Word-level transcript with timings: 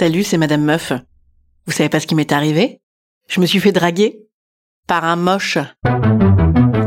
Salut, 0.00 0.22
c'est 0.22 0.38
Madame 0.38 0.62
Meuf. 0.62 0.92
Vous 1.66 1.72
savez 1.72 1.88
pas 1.88 1.98
ce 1.98 2.06
qui 2.06 2.14
m'est 2.14 2.30
arrivé? 2.30 2.80
Je 3.28 3.40
me 3.40 3.46
suis 3.46 3.58
fait 3.58 3.72
draguer 3.72 4.20
par 4.86 5.02
un 5.04 5.16
moche. 5.16 5.58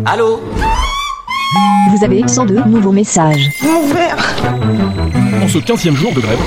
Allô? 0.06 0.40
Vous 1.89 2.06
avez 2.06 2.26
102 2.26 2.64
nouveaux 2.70 2.94
messages. 2.94 3.50
En 5.44 5.48
ce 5.50 5.58
15 5.58 5.89
jour 5.89 6.14
de 6.14 6.22
grève, 6.22 6.39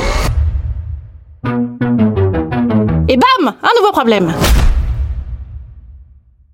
Et 3.11 3.19
bam 3.19 3.55
Un 3.62 3.70
nouveau 3.79 3.92
problème 3.92 4.33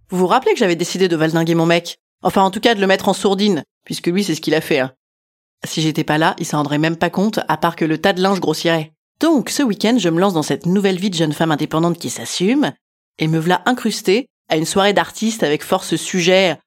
Vous 0.08 0.19
vous 0.19 0.27
rappelez 0.27 0.55
que 0.55 0.58
j'avais 0.58 0.75
décidé 0.75 1.06
de 1.06 1.14
valdinguer 1.14 1.55
mon 1.55 1.66
mec? 1.66 2.00
Enfin, 2.25 2.42
en 2.42 2.50
tout 2.50 2.58
cas, 2.58 2.75
de 2.75 2.81
le 2.81 2.88
mettre 2.88 3.08
en 3.08 3.12
sourdine, 3.12 3.62
puisque 3.84 4.08
lui, 4.08 4.25
c'est 4.25 4.34
ce 4.34 4.41
qu'il 4.41 4.56
a 4.56 4.61
fait. 4.61 4.81
hein. 4.81 4.91
Si 5.64 5.81
j'étais 5.83 6.03
pas 6.03 6.19
là, 6.19 6.34
il 6.41 6.47
s'en 6.47 6.56
rendrait 6.56 6.78
même 6.78 6.97
pas 6.97 7.11
compte, 7.11 7.38
à 7.47 7.56
part 7.56 7.77
que 7.77 7.84
le 7.84 7.98
tas 7.98 8.12
de 8.12 8.20
linge 8.20 8.41
grossirait. 8.41 8.92
Donc, 9.20 9.50
ce 9.50 9.62
week-end, 9.62 9.96
je 9.98 10.08
me 10.08 10.18
lance 10.18 10.32
dans 10.32 10.42
cette 10.42 10.66
nouvelle 10.66 10.98
vie 10.98 11.10
de 11.10 11.14
jeune 11.14 11.34
femme 11.34 11.52
indépendante 11.52 11.98
qui 11.98 12.08
s'assume, 12.08 12.72
et 13.18 13.28
me 13.28 13.38
v'là 13.38 13.62
incrustée 13.66 14.26
à 14.48 14.56
une 14.56 14.64
soirée 14.64 14.94
d'artistes 14.94 15.42
avec 15.42 15.62
force 15.62 15.96
sujet. 15.96 16.58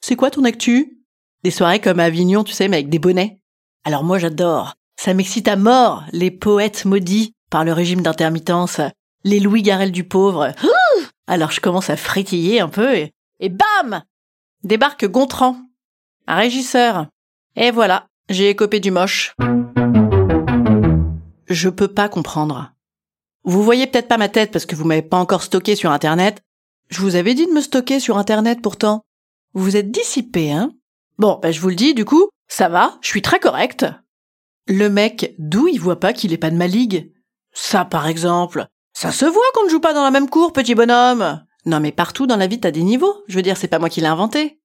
C'est 0.00 0.16
quoi 0.16 0.30
ton 0.30 0.44
actu? 0.44 0.98
Des 1.44 1.50
soirées 1.50 1.80
comme 1.80 2.00
à 2.00 2.04
Avignon, 2.04 2.44
tu 2.44 2.52
sais, 2.52 2.68
mais 2.68 2.78
avec 2.78 2.90
des 2.90 2.98
bonnets. 2.98 3.38
Alors 3.84 4.04
moi, 4.04 4.18
j'adore. 4.18 4.74
Ça 5.00 5.14
m'excite 5.14 5.48
à 5.48 5.56
mort, 5.56 6.04
les 6.12 6.30
poètes 6.30 6.84
maudits 6.84 7.32
par 7.50 7.64
le 7.64 7.72
régime 7.72 8.02
d'intermittence, 8.02 8.80
les 9.24 9.40
Louis 9.40 9.62
Garrel 9.62 9.92
du 9.92 10.04
pauvre. 10.04 10.52
Alors 11.26 11.52
je 11.52 11.60
commence 11.60 11.90
à 11.90 11.96
frétiller 11.96 12.60
un 12.60 12.68
peu 12.68 12.94
et, 12.94 13.12
et 13.38 13.48
bam 13.48 14.02
Débarque 14.62 15.06
Gontran, 15.06 15.56
un 16.26 16.36
régisseur. 16.36 17.06
Et 17.56 17.70
voilà, 17.70 18.06
j'ai 18.28 18.50
écopé 18.50 18.78
du 18.78 18.90
moche. 18.90 19.34
Je 21.50 21.68
peux 21.68 21.88
pas 21.88 22.08
comprendre. 22.08 22.72
Vous 23.42 23.64
voyez 23.64 23.88
peut-être 23.88 24.06
pas 24.06 24.18
ma 24.18 24.28
tête 24.28 24.52
parce 24.52 24.66
que 24.66 24.76
vous 24.76 24.84
m'avez 24.84 25.02
pas 25.02 25.18
encore 25.18 25.42
stocké 25.42 25.74
sur 25.74 25.90
internet. 25.90 26.42
Je 26.90 27.00
vous 27.00 27.16
avais 27.16 27.34
dit 27.34 27.46
de 27.46 27.52
me 27.52 27.60
stocker 27.60 27.98
sur 27.98 28.18
internet 28.18 28.62
pourtant. 28.62 29.02
Vous 29.52 29.64
vous 29.64 29.76
êtes 29.76 29.90
dissipé, 29.90 30.52
hein? 30.52 30.72
Bon, 31.18 31.40
ben 31.42 31.52
je 31.52 31.60
vous 31.60 31.68
le 31.68 31.74
dis, 31.74 31.92
du 31.92 32.04
coup, 32.04 32.28
ça 32.46 32.68
va, 32.68 32.98
je 33.00 33.08
suis 33.08 33.20
très 33.20 33.40
correct. 33.40 33.84
Le 34.68 34.88
mec, 34.88 35.34
d'où 35.38 35.66
il 35.66 35.80
voit 35.80 35.98
pas 35.98 36.12
qu'il 36.12 36.32
est 36.32 36.38
pas 36.38 36.50
de 36.50 36.56
ma 36.56 36.68
ligue? 36.68 37.12
Ça, 37.52 37.84
par 37.84 38.06
exemple. 38.06 38.66
Ça 38.92 39.10
se 39.10 39.24
voit 39.24 39.42
qu'on 39.52 39.64
ne 39.64 39.70
joue 39.70 39.80
pas 39.80 39.92
dans 39.92 40.04
la 40.04 40.12
même 40.12 40.30
cour, 40.30 40.52
petit 40.52 40.76
bonhomme. 40.76 41.44
Non, 41.66 41.80
mais 41.80 41.90
partout 41.90 42.28
dans 42.28 42.36
la 42.36 42.46
vie, 42.46 42.60
t'as 42.60 42.70
des 42.70 42.84
niveaux. 42.84 43.24
Je 43.26 43.34
veux 43.34 43.42
dire, 43.42 43.56
c'est 43.56 43.66
pas 43.66 43.80
moi 43.80 43.88
qui 43.88 44.00
l'ai 44.00 44.06
inventé. 44.06 44.60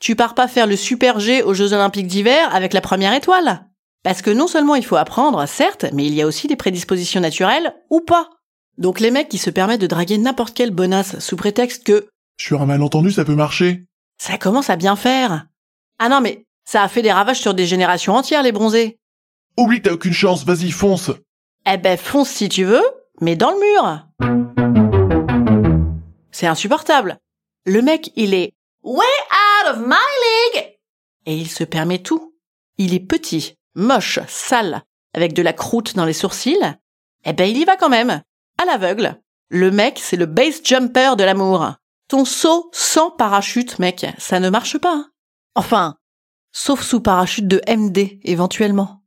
Tu 0.00 0.16
pars 0.16 0.34
pas 0.34 0.48
faire 0.48 0.66
le 0.66 0.76
super 0.76 1.18
G 1.18 1.42
aux 1.42 1.54
Jeux 1.54 1.72
Olympiques 1.72 2.06
d'hiver 2.06 2.54
avec 2.54 2.74
la 2.74 2.82
première 2.82 3.14
étoile. 3.14 3.65
Parce 4.06 4.22
que 4.22 4.30
non 4.30 4.46
seulement 4.46 4.76
il 4.76 4.84
faut 4.84 4.94
apprendre, 4.94 5.44
certes, 5.46 5.86
mais 5.92 6.06
il 6.06 6.14
y 6.14 6.22
a 6.22 6.28
aussi 6.28 6.46
des 6.46 6.54
prédispositions 6.54 7.20
naturelles 7.20 7.74
ou 7.90 8.00
pas. 8.00 8.30
Donc 8.78 9.00
les 9.00 9.10
mecs 9.10 9.28
qui 9.28 9.36
se 9.36 9.50
permettent 9.50 9.80
de 9.80 9.88
draguer 9.88 10.16
n'importe 10.16 10.54
quelle 10.54 10.70
bonasse 10.70 11.18
sous 11.18 11.34
prétexte 11.34 11.82
que 11.82 12.06
sur 12.36 12.62
un 12.62 12.66
malentendu, 12.66 13.10
ça 13.10 13.24
peut 13.24 13.34
marcher. 13.34 13.82
ça 14.16 14.38
commence 14.38 14.70
à 14.70 14.76
bien 14.76 14.94
faire. 14.94 15.46
Ah 15.98 16.08
non, 16.08 16.20
mais 16.20 16.44
ça 16.64 16.84
a 16.84 16.88
fait 16.88 17.02
des 17.02 17.10
ravages 17.10 17.40
sur 17.40 17.52
des 17.52 17.66
générations 17.66 18.14
entières, 18.14 18.44
les 18.44 18.52
bronzés. 18.52 19.00
Oublie 19.56 19.78
que 19.78 19.88
t'as 19.88 19.94
aucune 19.94 20.12
chance, 20.12 20.44
vas-y, 20.44 20.70
fonce. 20.70 21.10
Eh 21.68 21.76
ben, 21.76 21.98
fonce 21.98 22.28
si 22.28 22.48
tu 22.48 22.62
veux, 22.62 22.84
mais 23.20 23.34
dans 23.34 23.50
le 23.50 23.58
mur. 23.58 24.06
C'est 26.30 26.46
insupportable. 26.46 27.18
Le 27.64 27.82
mec, 27.82 28.12
il 28.14 28.34
est 28.34 28.52
way 28.84 29.02
out 29.64 29.72
of 29.72 29.78
my 29.84 29.96
league. 30.54 30.76
Et 31.26 31.36
il 31.36 31.50
se 31.50 31.64
permet 31.64 31.98
tout. 31.98 32.36
Il 32.78 32.94
est 32.94 33.00
petit, 33.00 33.56
moche, 33.76 34.18
sale, 34.26 34.82
avec 35.14 35.32
de 35.32 35.42
la 35.42 35.52
croûte 35.52 35.94
dans 35.94 36.04
les 36.04 36.12
sourcils. 36.12 36.76
Eh 37.24 37.32
ben, 37.32 37.48
il 37.48 37.56
y 37.56 37.64
va 37.64 37.76
quand 37.76 37.88
même. 37.88 38.22
À 38.58 38.64
l'aveugle. 38.64 39.20
Le 39.48 39.70
mec, 39.70 40.00
c'est 40.02 40.16
le 40.16 40.26
base 40.26 40.60
jumper 40.64 41.14
de 41.16 41.22
l'amour. 41.22 41.74
Ton 42.08 42.24
saut 42.24 42.68
sans 42.72 43.10
parachute, 43.10 43.78
mec, 43.78 44.06
ça 44.18 44.40
ne 44.40 44.50
marche 44.50 44.78
pas. 44.78 45.06
Enfin, 45.54 45.96
sauf 46.52 46.82
sous 46.82 47.00
parachute 47.00 47.46
de 47.46 47.60
MD, 47.68 48.18
éventuellement. 48.22 49.02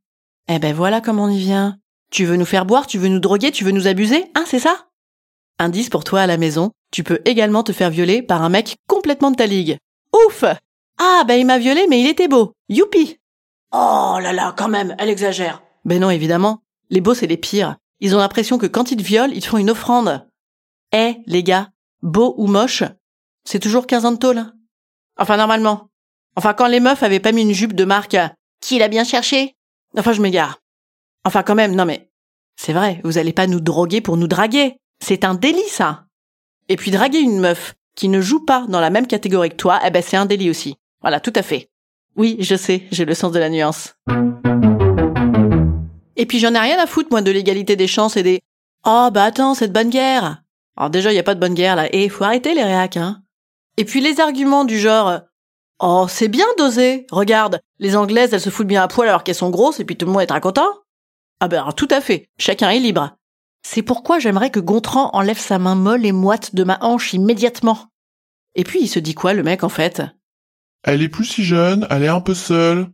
Eh 0.48 0.58
ben 0.58 0.74
voilà 0.74 1.00
comment 1.00 1.24
on 1.24 1.30
y 1.30 1.38
vient. 1.38 1.78
Tu 2.10 2.24
veux 2.24 2.36
nous 2.36 2.44
faire 2.44 2.66
boire, 2.66 2.86
tu 2.86 2.98
veux 2.98 3.08
nous 3.08 3.20
droguer, 3.20 3.52
tu 3.52 3.64
veux 3.64 3.70
nous 3.70 3.86
abuser, 3.86 4.30
hein, 4.34 4.44
c'est 4.46 4.58
ça? 4.58 4.88
Indice 5.58 5.90
pour 5.90 6.04
toi 6.04 6.22
à 6.22 6.26
la 6.26 6.38
maison, 6.38 6.72
tu 6.90 7.04
peux 7.04 7.20
également 7.24 7.62
te 7.62 7.72
faire 7.72 7.90
violer 7.90 8.22
par 8.22 8.42
un 8.42 8.48
mec 8.48 8.76
complètement 8.88 9.30
de 9.30 9.36
ta 9.36 9.46
ligue. 9.46 9.78
Ouf 10.26 10.44
Ah, 10.98 11.24
ben 11.26 11.34
il 11.34 11.46
m'a 11.46 11.58
violé, 11.58 11.86
mais 11.88 12.00
il 12.00 12.08
était 12.08 12.28
beau. 12.28 12.52
Youpi 12.68 13.19
Oh 13.72 14.18
là 14.20 14.32
là, 14.32 14.54
quand 14.56 14.68
même, 14.68 14.94
elle 14.98 15.08
exagère. 15.08 15.62
Ben 15.84 16.00
non, 16.00 16.10
évidemment. 16.10 16.62
Les 16.90 17.00
beaux, 17.00 17.14
c'est 17.14 17.26
les 17.26 17.36
pires. 17.36 17.76
Ils 18.00 18.16
ont 18.16 18.18
l'impression 18.18 18.58
que 18.58 18.66
quand 18.66 18.90
ils 18.90 18.96
te 18.96 19.02
violent, 19.02 19.32
ils 19.32 19.42
te 19.42 19.46
font 19.46 19.58
une 19.58 19.70
offrande. 19.70 20.26
Eh, 20.92 21.16
les 21.26 21.42
gars, 21.42 21.70
beau 22.02 22.34
ou 22.36 22.46
moche, 22.46 22.82
c'est 23.44 23.60
toujours 23.60 23.86
15 23.86 24.04
ans 24.06 24.12
de 24.12 24.16
tôle. 24.16 24.44
Enfin, 25.16 25.36
normalement. 25.36 25.88
Enfin, 26.36 26.54
quand 26.54 26.66
les 26.66 26.80
meufs 26.80 27.02
avaient 27.02 27.20
pas 27.20 27.32
mis 27.32 27.42
une 27.42 27.52
jupe 27.52 27.74
de 27.74 27.84
marque 27.84 28.16
qui 28.60 28.78
l'a 28.78 28.88
bien 28.88 29.04
cherché? 29.04 29.54
Enfin, 29.96 30.12
je 30.12 30.22
m'égare. 30.22 30.58
Enfin, 31.24 31.42
quand 31.42 31.54
même, 31.54 31.74
non 31.74 31.84
mais. 31.84 32.10
C'est 32.56 32.72
vrai, 32.72 33.00
vous 33.04 33.18
allez 33.18 33.32
pas 33.32 33.46
nous 33.46 33.60
droguer 33.60 34.00
pour 34.00 34.16
nous 34.16 34.28
draguer. 34.28 34.76
C'est 35.02 35.24
un 35.24 35.34
délit, 35.34 35.68
ça. 35.68 36.06
Et 36.68 36.76
puis 36.76 36.90
draguer 36.90 37.20
une 37.20 37.40
meuf 37.40 37.74
qui 37.96 38.08
ne 38.08 38.20
joue 38.20 38.44
pas 38.44 38.66
dans 38.68 38.80
la 38.80 38.90
même 38.90 39.06
catégorie 39.06 39.50
que 39.50 39.56
toi, 39.56 39.80
eh 39.84 39.90
ben 39.90 40.02
c'est 40.02 40.16
un 40.16 40.26
délit 40.26 40.50
aussi. 40.50 40.76
Voilà, 41.00 41.20
tout 41.20 41.32
à 41.34 41.42
fait. 41.42 41.69
Oui, 42.16 42.36
je 42.40 42.54
sais, 42.54 42.82
j'ai 42.90 43.04
le 43.04 43.14
sens 43.14 43.32
de 43.32 43.38
la 43.38 43.48
nuance. 43.48 43.94
Et 46.16 46.26
puis 46.26 46.38
j'en 46.38 46.54
ai 46.54 46.58
rien 46.58 46.78
à 46.78 46.86
foutre, 46.86 47.08
moi, 47.10 47.22
de 47.22 47.30
l'égalité 47.30 47.76
des 47.76 47.86
chances 47.86 48.16
et 48.16 48.22
des 48.22 48.40
Oh, 48.86 49.08
bah 49.12 49.24
attends, 49.24 49.54
c'est 49.54 49.68
de 49.68 49.72
bonne 49.72 49.90
guerre. 49.90 50.42
Alors 50.76 50.90
déjà, 50.90 51.12
il 51.12 51.16
y 51.16 51.18
a 51.18 51.22
pas 51.22 51.34
de 51.34 51.40
bonne 51.40 51.54
guerre, 51.54 51.76
là. 51.76 51.88
Et 51.94 52.08
faut 52.08 52.24
arrêter 52.24 52.54
les 52.54 52.64
réacs, 52.64 52.96
hein. 52.96 53.22
Et 53.76 53.84
puis 53.84 54.00
les 54.00 54.20
arguments 54.20 54.64
du 54.64 54.78
genre 54.78 55.20
Oh, 55.78 56.06
c'est 56.08 56.28
bien 56.28 56.46
dosé. 56.58 57.06
Regarde, 57.10 57.60
les 57.78 57.96
Anglaises, 57.96 58.34
elles 58.34 58.40
se 58.40 58.50
foutent 58.50 58.66
bien 58.66 58.82
à 58.82 58.88
poil 58.88 59.08
alors 59.08 59.24
qu'elles 59.24 59.34
sont 59.34 59.50
grosses 59.50 59.80
et 59.80 59.84
puis 59.84 59.96
tout 59.96 60.04
le 60.04 60.12
monde 60.12 60.22
est 60.22 60.40
content. 60.40 60.68
Ah 61.40 61.48
ben, 61.48 61.72
tout 61.74 61.88
à 61.90 62.02
fait. 62.02 62.28
Chacun 62.38 62.68
est 62.68 62.78
libre. 62.78 63.16
C'est 63.62 63.82
pourquoi 63.82 64.18
j'aimerais 64.18 64.50
que 64.50 64.60
Gontran 64.60 65.10
enlève 65.14 65.38
sa 65.38 65.58
main 65.58 65.74
molle 65.74 66.04
et 66.04 66.12
moite 66.12 66.54
de 66.54 66.64
ma 66.64 66.78
hanche 66.82 67.14
immédiatement. 67.14 67.86
Et 68.54 68.64
puis 68.64 68.80
il 68.82 68.88
se 68.88 68.98
dit 68.98 69.14
quoi, 69.14 69.32
le 69.32 69.42
mec, 69.42 69.64
en 69.64 69.68
fait? 69.70 70.02
Elle 70.82 71.02
est 71.02 71.08
plus 71.08 71.24
si 71.24 71.44
jeune, 71.44 71.86
elle 71.90 72.02
est 72.02 72.08
un 72.08 72.20
peu 72.20 72.34
seule. 72.34 72.88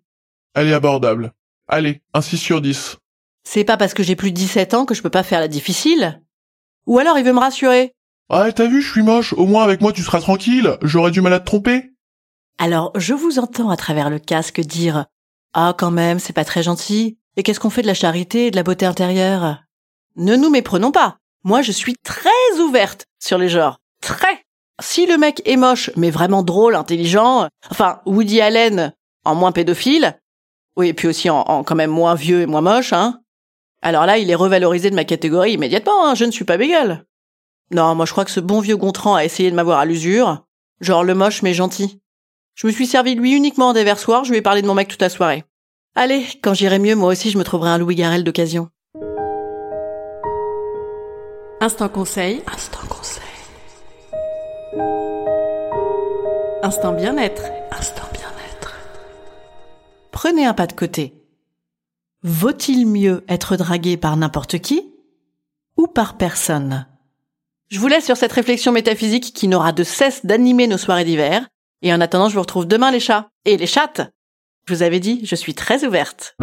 Elle 0.55 0.69
est 0.69 0.75
abordable. 0.75 1.33
Allez, 1.69 2.03
un 2.15 2.21
6 2.21 2.37
sur 2.37 2.61
10. 2.61 2.97
C'est 3.45 3.65
pas 3.65 3.77
parce 3.77 3.95
que 3.95 4.03
j'ai 4.03 4.17
plus 4.17 4.33
de 4.33 4.37
17 4.37 4.75
ans 4.75 4.87
que 4.87 4.95
je 4.95 5.03
peux 5.03 5.11
pas 5.11 5.23
faire 5.23 5.41
la 5.41 5.49
difficile. 5.49 6.23
Ou 6.87 6.99
alors 6.99 7.19
il 7.19 7.25
veut 7.25 7.33
me 7.33 7.41
rassurer. 7.41 7.93
Ah, 8.29 8.51
t'as 8.53 8.67
vu, 8.67 8.83
je 8.83 8.91
suis 8.91 9.03
moche. 9.03 9.33
Au 9.35 9.47
moins 9.47 9.63
avec 9.63 9.81
moi, 9.81 9.93
tu 9.93 10.03
seras 10.03 10.21
tranquille. 10.21 10.77
J'aurais 10.83 11.13
du 11.13 11.21
mal 11.21 11.33
à 11.33 11.41
te 11.41 11.47
tromper. 11.47 11.93
Alors 12.59 12.93
je 12.97 13.15
vous 13.15 13.39
entends 13.39 13.71
à 13.71 13.77
travers 13.77 14.11
le 14.11 14.19
casque 14.19 14.61
dire 14.61 15.07
Ah 15.53 15.75
quand 15.77 15.91
même, 15.91 16.19
c'est 16.19 16.33
pas 16.33 16.45
très 16.45 16.63
gentil. 16.63 17.19
Et 17.37 17.43
qu'est-ce 17.43 17.61
qu'on 17.61 17.71
fait 17.71 17.83
de 17.83 17.87
la 17.87 17.95
charité 17.95 18.47
et 18.47 18.51
de 18.51 18.57
la 18.57 18.63
beauté 18.63 18.87
intérieure? 18.87 19.63
Ne 20.17 20.37
nous 20.37 20.51
méprenons 20.51 20.91
pas. 20.91 21.19
Moi 21.45 21.63
je 21.63 21.73
suis 21.73 21.97
très 22.03 22.59
ouverte 22.61 23.05
sur 23.23 23.37
les 23.39 23.49
genres. 23.49 23.79
Très. 24.01 24.46
Si 24.81 25.07
le 25.07 25.17
mec 25.17 25.41
est 25.47 25.57
moche, 25.57 25.91
mais 25.97 26.11
vraiment 26.11 26.43
drôle, 26.43 26.75
intelligent, 26.75 27.49
enfin 27.71 28.01
Woody 28.05 28.41
Allen, 28.41 28.93
en 29.25 29.35
moins 29.35 29.53
pédophile, 29.53 30.21
oui, 30.77 30.89
et 30.89 30.95
puis 30.95 31.09
aussi 31.09 31.31
en, 31.31 31.41
en 31.41 31.65
quand 31.65 31.75
même 31.75 31.91
moins 31.91 32.15
vieux 32.15 32.43
et 32.43 32.47
moins 32.47 32.61
moche, 32.61 32.93
hein. 32.93 33.21
Alors 33.81 34.05
là, 34.05 34.19
il 34.19 34.31
est 34.31 34.35
revalorisé 34.35 34.91
de 34.91 34.95
ma 34.95 35.05
catégorie 35.05 35.53
immédiatement, 35.53 36.07
hein, 36.07 36.15
je 36.15 36.25
ne 36.25 36.31
suis 36.31 36.45
pas 36.45 36.59
bégueule. 36.59 37.07
Non, 37.71 37.95
moi 37.95 38.05
je 38.05 38.13
crois 38.13 38.25
que 38.25 38.31
ce 38.31 38.41
bon 38.41 38.61
vieux 38.61 38.77
Gontran 38.77 39.15
a 39.15 39.25
essayé 39.25 39.51
de 39.51 39.57
m'avoir 39.57 39.79
à 39.79 39.87
l'usure, 39.87 40.45
genre 40.81 41.05
le 41.05 41.15
moche 41.15 41.43
mais 41.43 41.55
gentil. 41.55 42.01
Je 42.55 42.67
me 42.67 42.73
suis 42.73 42.87
servi 42.87 43.15
de 43.15 43.21
lui 43.21 43.33
uniquement 43.33 43.69
en 43.69 43.73
déversoir, 43.73 44.25
je 44.25 44.31
lui 44.31 44.39
ai 44.39 44.43
parlé 44.43 44.63
de 44.63 44.67
mon 44.67 44.75
mec 44.75 44.89
toute 44.89 45.03
la 45.03 45.09
soirée. 45.09 45.45
Allez, 45.95 46.27
quand 46.43 46.55
j'irai 46.55 46.79
mieux, 46.79 46.95
moi 46.95 47.11
aussi 47.11 47.31
je 47.31 47.39
me 47.39 47.45
trouverai 47.45 47.71
un 47.71 47.79
Louis 47.79 47.95
Garrel 47.95 48.25
d'occasion. 48.25 48.69
Instant 51.61 51.89
conseil. 51.89 52.43
Instant 52.53 52.79
conseil. 52.81 52.86
Instant 56.63 56.93
bien-être. 56.93 57.43
Instant 57.71 58.09
bien-être. 58.13 58.75
Prenez 60.11 60.47
un 60.47 60.55
pas 60.55 60.67
de 60.67 60.73
côté. 60.73 61.15
Vaut-il 62.23 62.87
mieux 62.87 63.25
être 63.29 63.57
dragué 63.57 63.97
par 63.97 64.17
n'importe 64.17 64.59
qui 64.59 64.93
ou 65.77 65.87
par 65.87 66.17
personne? 66.17 66.87
Je 67.69 67.79
vous 67.79 67.89
laisse 67.89 68.05
sur 68.05 68.17
cette 68.17 68.33
réflexion 68.33 68.73
métaphysique 68.73 69.33
qui 69.35 69.49
n'aura 69.49 69.73
de 69.73 69.85
cesse 69.85 70.25
d'animer 70.25 70.67
nos 70.67 70.79
soirées 70.79 71.05
d'hiver. 71.05 71.47
Et 71.83 71.93
en 71.93 72.01
attendant, 72.01 72.29
je 72.29 72.35
vous 72.35 72.41
retrouve 72.41 72.67
demain 72.67 72.91
les 72.91 73.01
chats. 73.01 73.29
Et 73.45 73.57
les 73.57 73.67
chattes 73.67 74.03
Je 74.69 74.75
vous 74.75 74.83
avais 74.83 75.01
dit, 75.01 75.21
je 75.25 75.37
suis 75.37 75.55
très 75.55 75.85
ouverte. 75.85 76.37